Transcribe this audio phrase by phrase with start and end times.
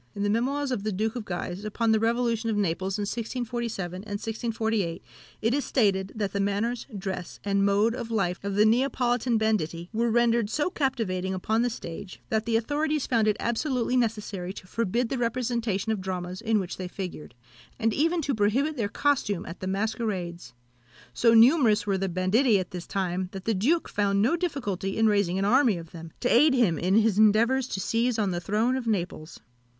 [0.15, 3.97] In the Memoirs of the Duke of Guise upon the Revolution of Naples in 1647
[3.97, 5.03] and 1648,
[5.43, 9.89] it is stated, that the manners, dress, and mode of life of the Neapolitan banditti
[9.93, 14.65] were rendered so captivating upon the stage, that the authorities found it absolutely necessary to
[14.65, 17.35] forbid the representation of dramas in which they figured,
[17.77, 20.53] and even to prohibit their costume at the masquerades.
[21.13, 25.05] So numerous were the banditti at this time, that the duke found no difficulty in
[25.05, 28.41] raising an army of them, to aid him in his endeavours to seize on the
[28.41, 29.39] throne of Naples.